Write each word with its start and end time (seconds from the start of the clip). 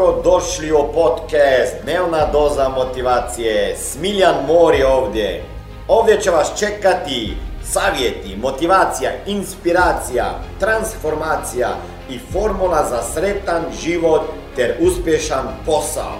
Dobro 0.00 0.22
došli 0.22 0.72
u 0.72 0.92
podcast 0.94 1.74
Dnevna 1.82 2.26
doza 2.32 2.68
motivacije. 2.68 3.76
Smiljan 3.76 4.34
Mor 4.46 4.74
je 4.74 4.86
ovdje. 4.86 5.44
Ovdje 5.88 6.20
će 6.20 6.30
vas 6.30 6.58
čekati 6.58 7.36
savjeti, 7.64 8.36
motivacija, 8.36 9.10
inspiracija, 9.26 10.24
transformacija 10.60 11.68
i 12.10 12.20
formula 12.32 12.86
za 12.90 13.02
sretan 13.14 13.62
život 13.82 14.22
ter 14.56 14.76
uspješan 14.80 15.46
posao. 15.66 16.16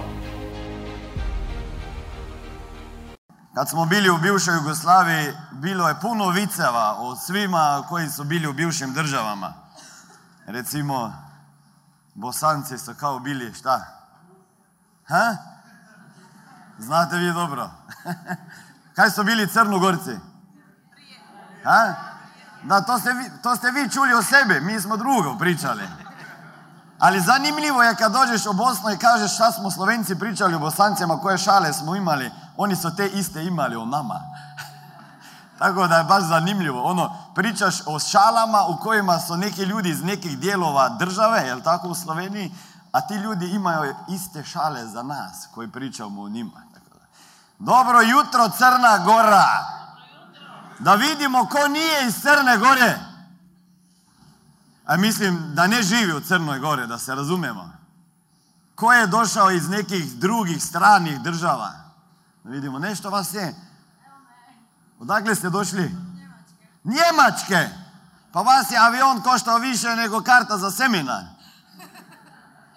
Kad 3.54 3.68
smo 3.68 3.86
bili 3.86 4.10
u 4.10 4.18
bivšoj 4.22 4.54
Jugoslaviji, 4.54 5.32
bilo 5.52 5.88
je 5.88 6.00
puno 6.02 6.28
viceva 6.28 6.96
o 6.98 7.16
svima 7.16 7.84
koji 7.88 8.08
su 8.08 8.24
bili 8.24 8.46
u 8.46 8.52
bivšim 8.52 8.92
državama. 8.94 9.54
Recimo, 10.46 11.12
Bosanci 12.20 12.78
su 12.78 12.94
kao 12.94 13.18
bili, 13.18 13.54
šta? 13.54 13.84
Ha? 15.08 15.36
Znate 16.78 17.16
vi 17.16 17.32
dobro. 17.32 17.70
Kaj 18.96 19.10
su 19.10 19.24
bili 19.24 19.48
Crnogorci? 19.48 20.18
Ha? 21.64 21.94
Da, 22.62 22.80
to 22.80 22.98
ste, 22.98 23.12
vi, 23.12 23.30
to 23.42 23.56
ste 23.56 23.70
vi 23.70 23.90
čuli 23.90 24.14
o 24.14 24.22
sebi, 24.22 24.60
mi 24.60 24.80
smo 24.80 24.96
drugo 24.96 25.38
pričali. 25.38 25.88
Ali 26.98 27.20
zanimljivo 27.20 27.82
je 27.82 27.94
kad 27.94 28.12
dođeš 28.12 28.46
u 28.46 28.52
Bosnu 28.52 28.90
i 28.90 28.98
kažeš 28.98 29.34
šta 29.34 29.52
smo 29.52 29.70
Slovenci 29.70 30.18
pričali 30.18 30.54
o 30.54 30.58
Bosancima, 30.58 31.20
koje 31.20 31.38
šale 31.38 31.72
smo 31.72 31.96
imali, 31.96 32.30
oni 32.56 32.76
su 32.76 32.96
te 32.96 33.08
iste 33.08 33.44
imali 33.44 33.76
o 33.76 33.84
nama. 33.84 34.20
Tako 35.60 35.86
da 35.86 35.96
je 35.96 36.04
baš 36.04 36.22
zanimljivo. 36.24 36.82
Ono, 36.82 37.16
pričaš 37.34 37.74
o 37.86 37.98
šalama 37.98 38.66
u 38.68 38.76
kojima 38.76 39.18
su 39.18 39.36
neki 39.36 39.62
ljudi 39.62 39.88
iz 39.90 40.02
nekih 40.02 40.38
dijelova 40.38 40.88
države, 40.88 41.42
jel 41.46 41.60
tako 41.60 41.88
u 41.88 41.94
Sloveniji, 41.94 42.54
a 42.92 43.00
ti 43.00 43.14
ljudi 43.14 43.50
imaju 43.50 43.94
iste 44.08 44.44
šale 44.44 44.86
za 44.86 45.02
nas 45.02 45.48
koji 45.54 45.68
pričamo 45.68 46.22
o 46.22 46.28
njima. 46.28 46.62
Dobro 47.58 48.00
jutro 48.00 48.48
Crna 48.58 48.98
Gora! 49.04 49.44
Da 50.78 50.94
vidimo 50.94 51.46
ko 51.46 51.68
nije 51.68 52.06
iz 52.06 52.22
Crne 52.22 52.58
Gore. 52.58 52.98
A 54.86 54.96
mislim 54.96 55.54
da 55.54 55.66
ne 55.66 55.82
živi 55.82 56.12
u 56.12 56.20
Crnoj 56.20 56.58
Gore, 56.58 56.86
da 56.86 56.98
se 56.98 57.14
razumemo. 57.14 57.70
Ko 58.74 58.92
je 58.92 59.06
došao 59.06 59.50
iz 59.50 59.68
nekih 59.68 60.14
drugih 60.14 60.64
stranih 60.64 61.20
država? 61.20 61.72
Da 62.44 62.50
vidimo, 62.50 62.78
nešto 62.78 63.10
vas 63.10 63.34
je. 63.34 63.69
Odakle 65.00 65.34
ste 65.34 65.50
došli? 65.50 65.94
Njemačke. 66.84 67.68
Pa 68.32 68.40
vas 68.40 68.70
je 68.70 68.78
avion 68.78 69.22
koštao 69.22 69.58
više 69.58 69.88
nego 69.96 70.22
karta 70.22 70.58
za 70.58 70.70
seminar. 70.70 71.24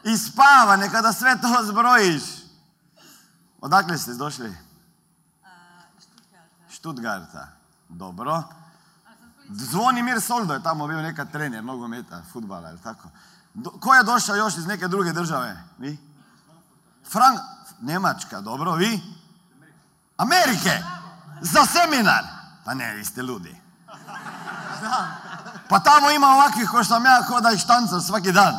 I 0.04 0.18
spava, 0.18 0.76
nekada 0.76 1.14
sve 1.14 1.42
to 1.42 1.64
zbrojiš. 1.64 2.24
Odakle 3.62 3.98
ste 3.98 4.14
došli? 4.14 4.58
Stuttgarta. 6.70 7.48
Dobro. 7.90 8.44
Zvonimir 9.50 10.22
Soldo 10.22 10.54
je 10.54 10.64
tamo 10.64 10.88
bio 10.88 11.02
nekad 11.02 11.32
trener 11.32 11.64
nogometa, 11.64 12.22
futbala, 12.34 12.70
je 12.70 12.78
tako? 12.78 13.10
ko 13.80 13.94
je 13.94 14.04
došao 14.04 14.36
još 14.36 14.58
iz 14.58 14.66
neke 14.66 14.88
druge 14.88 15.12
države? 15.12 15.64
Vi? 15.78 15.98
Frank, 17.12 17.40
Njemačka, 17.82 18.42
dobro, 18.42 18.76
vi? 18.76 19.02
Amerike! 20.18 20.84
Za 21.42 21.66
seminar! 21.66 22.24
Pa 22.66 22.74
ne, 22.74 22.94
vi 22.94 23.06
ste 23.06 23.22
ludi. 23.22 23.62
Pa 25.70 25.80
tamo 25.80 26.12
ima 26.12 26.28
ovakvih 26.28 26.70
ko 26.70 26.84
što 26.84 26.94
sam 26.94 27.06
ja 27.06 27.26
ko 27.28 27.42
da 27.42 27.52
ih 27.52 27.60
štancam 27.60 28.02
svaki 28.02 28.32
dan. 28.32 28.56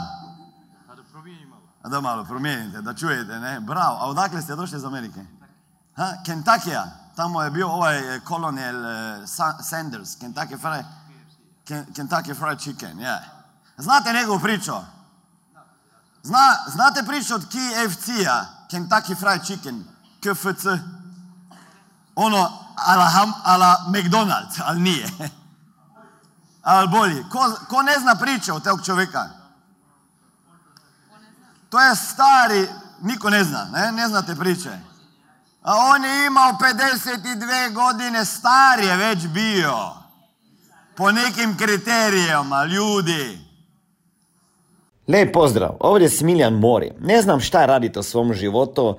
A 1.83 1.89
da 1.89 2.01
malo 2.01 2.25
promijenite, 2.25 2.83
da 2.83 2.95
čujete, 2.95 3.41
ne? 3.41 3.61
Bravo. 3.61 3.97
A 4.01 4.07
odakle 4.07 4.43
ste 4.43 4.57
došli 4.57 4.79
iz 4.79 4.85
Amerike? 4.85 5.25
Ha? 5.97 6.13
Kentakija. 6.27 6.87
Tamo 7.17 7.43
je 7.43 7.51
bio 7.51 7.69
ovaj 7.69 8.21
kolonel 8.21 8.75
Sanders, 9.61 10.19
Kentucky 10.19 10.61
Fried, 10.61 10.87
Kentucky 11.69 12.39
Fried 12.39 12.59
Chicken, 12.59 13.01
ja. 13.01 13.21
Znate 13.77 14.13
njegovu 14.13 14.41
priču? 14.41 14.73
Zna, 16.23 16.57
znate 16.67 17.03
priču 17.07 17.35
od 17.35 17.45
KFC-a, 17.45 18.45
Kentucky 18.71 19.21
Fried 19.21 19.45
Chicken, 19.45 19.85
KFC? 20.21 20.67
Ono, 22.15 22.64
ala, 22.77 23.05
ham, 23.05 23.33
ala 23.45 23.77
McDonald's, 23.89 24.61
ali 24.65 24.81
nije. 24.81 25.07
Ali 26.63 26.89
bolje. 26.89 27.25
Ko, 27.31 27.39
ko 27.69 27.83
ne 27.83 27.93
zna 28.01 28.15
priče 28.15 28.53
o 28.53 28.61
tog 28.61 28.85
čovjeka? 28.85 29.29
To 31.69 31.81
je 31.81 31.97
stari, 31.97 32.69
niko 33.03 33.31
ne 33.31 33.45
zna, 33.45 33.65
ne, 33.73 33.93
ne 33.93 34.09
znate 34.09 34.35
priče. 34.35 34.71
A 35.63 35.73
on 35.77 36.05
je 36.05 36.27
imao 36.27 36.53
52 36.53 37.73
godine, 37.73 38.25
star 38.25 38.79
je 38.79 38.97
već 38.97 39.27
bio. 39.27 39.77
Po 40.97 41.13
nekim 41.13 41.57
kriterijama, 41.57 42.65
ljudi. 42.65 43.39
Lijep 45.09 45.33
pozdrav, 45.33 45.77
ovdje 45.81 46.05
je 46.05 46.11
Smiljan 46.11 46.55
Mori. 46.55 46.93
Ne 47.01 47.23
znam 47.23 47.41
šta 47.41 47.67
radite 47.67 48.01
u 48.01 48.03
svom 48.03 48.35
životu, 48.35 48.99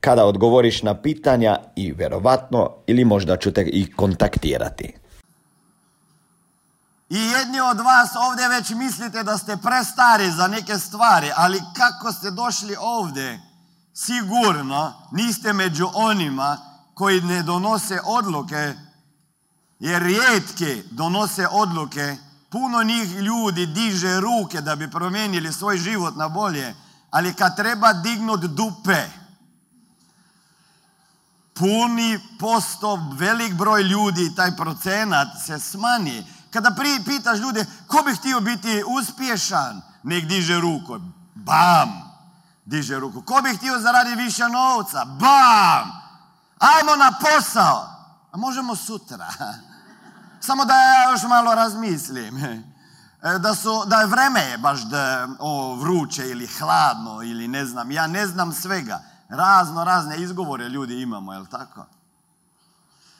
kada 0.00 0.24
odgovoriš 0.24 0.82
na 0.82 0.94
pitanja 0.94 1.56
i 1.76 1.92
vjerovatno 1.92 2.70
ili 2.86 3.04
možda 3.04 3.36
ću 3.36 3.52
te 3.52 3.62
i 3.62 3.92
kontaktirati. 3.92 4.94
I 7.10 7.18
jedni 7.18 7.60
od 7.60 7.80
vas 7.80 8.10
ovdje 8.28 8.48
već 8.48 8.70
mislite 8.70 9.22
da 9.22 9.38
ste 9.38 9.56
prestari 9.56 10.30
za 10.30 10.46
neke 10.46 10.78
stvari, 10.78 11.30
ali 11.36 11.62
kako 11.76 12.12
ste 12.12 12.30
došli 12.30 12.76
ovdje, 12.80 13.40
sigurno 13.94 14.92
niste 15.12 15.52
među 15.52 15.88
onima 15.94 16.58
koji 16.94 17.20
ne 17.20 17.42
donose 17.42 18.00
odluke, 18.04 18.74
jer 19.80 20.02
rijetki 20.02 20.82
donose 20.90 21.48
odluke, 21.50 22.16
puno 22.50 22.82
njih 22.82 23.16
ljudi 23.16 23.66
diže 23.66 24.20
ruke 24.20 24.60
da 24.60 24.76
bi 24.76 24.90
promijenili 24.90 25.52
svoj 25.52 25.78
život 25.78 26.16
na 26.16 26.28
bolje, 26.28 26.74
ali 27.10 27.34
kad 27.34 27.56
treba 27.56 27.92
dignut 27.92 28.40
dupe, 28.40 29.19
puni 31.60 32.18
posto, 32.38 32.98
velik 33.12 33.54
broj 33.54 33.82
ljudi, 33.82 34.34
taj 34.34 34.56
procenat 34.56 35.28
se 35.46 35.58
smanji. 35.58 36.26
Kada 36.50 36.70
pri, 36.70 37.02
pitaš 37.04 37.38
ljude, 37.38 37.66
ko 37.86 38.02
bi 38.06 38.14
htio 38.14 38.40
biti 38.40 38.82
uspješan, 38.86 39.82
nek 40.02 40.24
diže 40.24 40.60
ruku. 40.60 41.00
Bam! 41.34 42.10
Diže 42.64 42.98
ruku. 42.98 43.22
Ko 43.22 43.40
bi 43.42 43.56
htio 43.56 43.78
zaraditi 43.78 44.22
više 44.22 44.48
novca? 44.48 45.04
Bam! 45.04 45.90
Ajmo 46.58 46.96
na 46.96 47.12
posao. 47.20 47.88
A 48.32 48.36
možemo 48.36 48.76
sutra. 48.76 49.26
Samo 50.46 50.64
da 50.64 50.74
ja 50.74 51.10
još 51.10 51.22
malo 51.22 51.54
razmislim. 51.54 52.36
E, 53.22 53.38
da, 53.38 53.54
su, 53.54 53.84
da 53.86 54.00
je 54.00 54.06
vreme 54.06 54.58
baš 54.58 54.80
da, 54.80 55.28
o, 55.38 55.74
vruće 55.74 56.30
ili 56.30 56.46
hladno 56.46 57.22
ili 57.22 57.48
ne 57.48 57.66
znam. 57.66 57.90
Ja 57.90 58.06
ne 58.06 58.26
znam 58.26 58.52
svega. 58.52 59.00
Razno 59.30 59.84
razne 59.84 60.22
izgovore 60.22 60.68
ljudi 60.68 61.02
imamo, 61.02 61.32
jel 61.32 61.46
tako? 61.46 61.86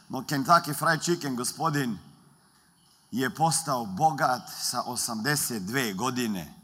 No 0.08 0.18
Kentucky 0.18 0.78
Fried 0.78 1.00
Chicken, 1.02 1.36
gospodin, 1.36 1.98
je 3.10 3.34
postao 3.34 3.86
bogat 3.86 4.42
sa 4.60 4.82
82 4.86 5.96
godine. 5.96 6.54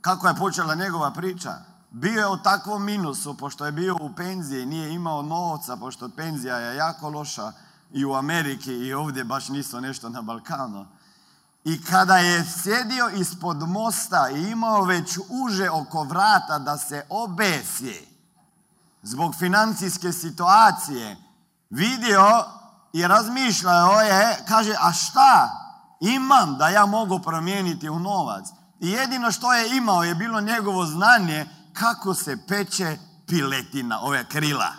Kako 0.00 0.28
je 0.28 0.34
počela 0.34 0.74
njegova 0.74 1.10
priča? 1.10 1.70
bio 1.90 2.20
je 2.20 2.28
u 2.28 2.36
takvom 2.36 2.84
minusu, 2.84 3.36
pošto 3.36 3.66
je 3.66 3.72
bio 3.72 3.96
u 4.00 4.14
penziji, 4.16 4.66
nije 4.66 4.94
imao 4.94 5.22
novca, 5.22 5.76
pošto 5.76 6.08
penzija 6.08 6.56
je 6.56 6.76
jako 6.76 7.08
loša 7.08 7.52
i 7.92 8.04
u 8.04 8.14
Ameriki 8.14 8.72
i 8.72 8.94
ovdje 8.94 9.24
baš 9.24 9.48
nisu 9.48 9.80
nešto 9.80 10.08
na 10.08 10.22
Balkanu. 10.22 10.86
I 11.64 11.84
kada 11.84 12.16
je 12.16 12.44
sjedio 12.62 13.08
ispod 13.08 13.68
mosta 13.68 14.30
i 14.30 14.50
imao 14.50 14.84
već 14.84 15.18
uže 15.28 15.70
oko 15.70 16.04
vrata 16.04 16.58
da 16.58 16.78
se 16.78 17.06
obesi 17.08 18.08
zbog 19.02 19.34
financijske 19.38 20.12
situacije, 20.12 21.16
vidio 21.70 22.44
i 22.92 23.06
razmišljao 23.06 24.00
je, 24.00 24.44
kaže, 24.48 24.74
a 24.80 24.92
šta 24.92 25.50
imam 26.00 26.56
da 26.58 26.68
ja 26.68 26.86
mogu 26.86 27.18
promijeniti 27.18 27.88
u 27.88 27.98
novac? 27.98 28.48
I 28.80 28.90
jedino 28.90 29.32
što 29.32 29.54
je 29.54 29.76
imao 29.76 30.04
je 30.04 30.14
bilo 30.14 30.40
njegovo 30.40 30.86
znanje 30.86 31.46
kako 31.72 32.14
se 32.14 32.46
peče 32.48 32.98
piletina, 33.26 34.00
ove 34.00 34.24
krila. 34.24 34.72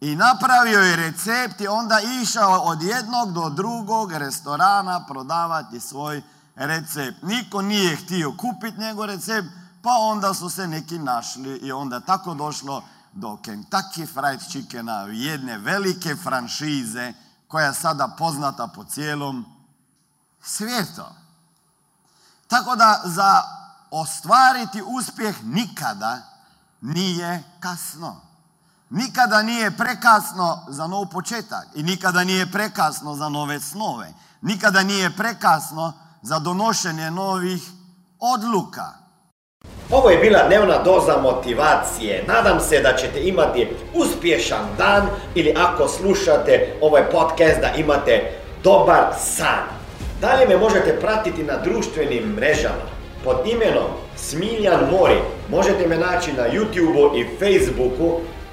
I 0.00 0.16
napravio 0.16 0.80
je 0.80 0.96
recept 0.96 1.60
i 1.60 1.68
onda 1.68 2.00
išao 2.22 2.60
od 2.60 2.82
jednog 2.82 3.32
do 3.32 3.48
drugog 3.48 4.12
restorana 4.12 5.06
prodavati 5.06 5.80
svoj 5.80 6.22
recept. 6.54 7.22
Niko 7.22 7.62
nije 7.62 7.96
htio 7.96 8.32
kupiti 8.36 8.80
njegov 8.80 9.04
recept, 9.04 9.48
pa 9.82 9.90
onda 9.90 10.34
su 10.34 10.50
se 10.50 10.66
neki 10.66 10.98
našli 10.98 11.56
i 11.56 11.72
onda 11.72 12.00
tako 12.00 12.34
došlo 12.34 12.82
do 13.12 13.28
Kentucky 13.28 14.06
Fried 14.14 14.40
Chickena, 14.48 15.00
jedne 15.00 15.58
velike 15.58 16.16
franšize 16.16 17.12
koja 17.48 17.66
je 17.66 17.74
sada 17.74 18.08
poznata 18.18 18.66
po 18.66 18.84
cijelom 18.84 19.44
svijetu. 20.42 21.02
Tako 22.46 22.76
da 22.76 23.00
za 23.04 23.42
ostvariti 23.90 24.82
uspjeh 24.86 25.44
nikada 25.44 26.18
nije 26.80 27.42
kasno. 27.60 28.20
Nikada 28.90 29.42
nije 29.42 29.70
prekasno 29.70 30.58
za 30.68 30.86
nov 30.86 31.06
početak 31.06 31.66
i 31.74 31.82
nikada 31.82 32.24
nije 32.24 32.46
prekasno 32.52 33.14
za 33.14 33.28
nove 33.28 33.60
snove. 33.60 34.06
Nikada 34.42 34.82
nije 34.82 35.10
prekasno 35.10 35.92
za 36.22 36.38
donošenje 36.38 37.10
novih 37.10 37.62
odluka. 38.20 39.04
Ovo 39.90 40.10
je 40.10 40.18
bila 40.18 40.48
dnevna 40.48 40.82
doza 40.82 41.16
motivacije. 41.22 42.24
Nadam 42.28 42.60
se 42.60 42.80
da 42.80 42.96
ćete 42.96 43.28
imati 43.28 43.68
uspješan 43.94 44.66
dan 44.78 45.06
ili 45.34 45.54
ako 45.56 45.88
slušate 45.88 46.78
ovaj 46.82 47.10
podcast 47.10 47.60
da 47.60 47.72
imate 47.76 48.40
dobar 48.62 49.14
san. 49.20 49.64
Dalje 50.20 50.48
me 50.48 50.56
možete 50.56 51.00
pratiti 51.00 51.42
na 51.42 51.56
društvenim 51.56 52.34
mrežama 52.34 52.84
pod 53.24 53.36
imenom 53.46 53.90
Smiljan 54.16 54.80
Mori. 54.90 55.20
Možete 55.50 55.86
me 55.88 55.96
naći 55.96 56.32
na 56.32 56.42
YouTubeu 56.42 57.20
i 57.20 57.38
Facebooku, 57.38 58.20